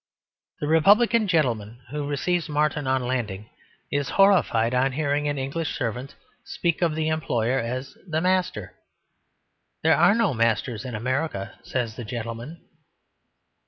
The 0.61 0.65
republican 0.67 1.27
gentleman 1.27 1.83
who 1.91 2.07
receives 2.07 2.49
Martin 2.49 2.87
on 2.87 3.03
landing 3.05 3.51
is 3.91 4.09
horrified 4.17 4.73
on 4.73 4.93
hearing 4.93 5.27
an 5.27 5.37
English 5.37 5.77
servant 5.77 6.15
speak 6.43 6.81
of 6.81 6.95
the 6.95 7.07
employer 7.09 7.59
as 7.59 7.95
"the 8.07 8.19
master." 8.19 8.73
"There 9.83 9.95
are 9.95 10.15
no 10.15 10.33
masters 10.33 10.85
in 10.85 10.95
America," 10.95 11.53
says 11.61 11.97
the 11.97 12.03
gentleman. 12.03 12.67